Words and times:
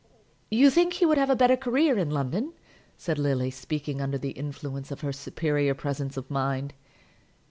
"You 0.49 0.71
think 0.71 0.93
he 0.93 1.05
would 1.05 1.19
have 1.19 1.29
a 1.29 1.35
better 1.35 1.55
career 1.55 1.95
in 1.95 2.09
London?" 2.09 2.53
said 2.97 3.19
Lily, 3.19 3.51
speaking 3.51 4.01
under 4.01 4.17
the 4.17 4.31
influence 4.31 4.89
of 4.89 5.01
her 5.01 5.13
superior 5.13 5.75
presence 5.75 6.17
of 6.17 6.31
mind. 6.31 6.73